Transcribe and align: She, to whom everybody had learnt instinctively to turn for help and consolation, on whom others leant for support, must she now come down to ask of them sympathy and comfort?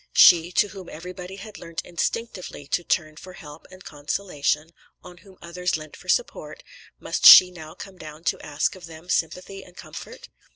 She, 0.13 0.51
to 0.53 0.69
whom 0.69 0.89
everybody 0.89 1.35
had 1.35 1.59
learnt 1.59 1.83
instinctively 1.85 2.65
to 2.65 2.83
turn 2.83 3.17
for 3.17 3.33
help 3.33 3.67
and 3.69 3.83
consolation, 3.85 4.71
on 5.03 5.17
whom 5.17 5.37
others 5.43 5.77
leant 5.77 5.95
for 5.95 6.09
support, 6.09 6.63
must 6.99 7.23
she 7.23 7.51
now 7.51 7.75
come 7.75 7.97
down 7.99 8.23
to 8.23 8.41
ask 8.43 8.75
of 8.75 8.87
them 8.87 9.09
sympathy 9.09 9.63
and 9.63 9.77
comfort? 9.77 10.29